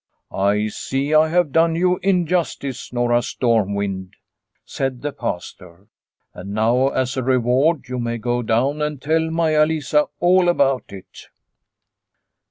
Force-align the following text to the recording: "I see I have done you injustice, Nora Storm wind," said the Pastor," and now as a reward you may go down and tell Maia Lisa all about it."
"I 0.51 0.65
see 0.69 1.13
I 1.13 1.27
have 1.27 1.51
done 1.51 1.75
you 1.75 1.97
injustice, 2.01 2.91
Nora 2.91 3.21
Storm 3.21 3.75
wind," 3.75 4.15
said 4.65 5.03
the 5.03 5.11
Pastor," 5.11 5.89
and 6.33 6.55
now 6.55 6.87
as 6.89 7.17
a 7.17 7.21
reward 7.21 7.87
you 7.87 7.99
may 7.99 8.17
go 8.17 8.41
down 8.41 8.81
and 8.81 8.99
tell 8.99 9.29
Maia 9.29 9.63
Lisa 9.63 10.07
all 10.19 10.49
about 10.49 10.85
it." 10.91 11.27